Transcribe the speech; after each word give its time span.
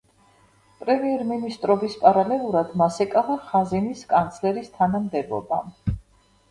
პრემიერ-მინისტრობის 0.83 1.97
პარალელურად 2.05 2.73
მას 2.83 2.99
ეკავა 3.07 3.39
ხაზინის 3.53 4.03
კანცლერის 4.17 4.77
თანამდებობა. 4.81 5.63